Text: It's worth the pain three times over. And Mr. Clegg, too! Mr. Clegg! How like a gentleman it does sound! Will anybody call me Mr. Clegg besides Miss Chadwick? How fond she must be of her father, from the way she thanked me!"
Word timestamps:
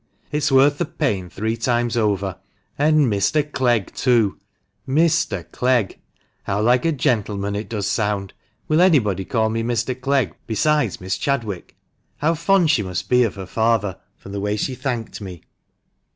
It's 0.31 0.51
worth 0.51 0.79
the 0.79 0.85
pain 0.87 1.29
three 1.29 1.55
times 1.55 1.95
over. 1.95 2.37
And 2.75 3.01
Mr. 3.05 3.43
Clegg, 3.51 3.93
too! 3.93 4.39
Mr. 4.89 5.45
Clegg! 5.51 5.99
How 6.41 6.59
like 6.59 6.85
a 6.85 6.91
gentleman 6.91 7.55
it 7.55 7.69
does 7.69 7.85
sound! 7.85 8.33
Will 8.67 8.81
anybody 8.81 9.25
call 9.25 9.49
me 9.51 9.61
Mr. 9.61 9.93
Clegg 9.93 10.33
besides 10.47 10.99
Miss 11.01 11.19
Chadwick? 11.19 11.75
How 12.17 12.33
fond 12.33 12.71
she 12.71 12.81
must 12.81 13.09
be 13.09 13.21
of 13.21 13.35
her 13.35 13.45
father, 13.45 13.99
from 14.17 14.31
the 14.31 14.41
way 14.41 14.57
she 14.57 14.73
thanked 14.73 15.21
me!" 15.21 15.43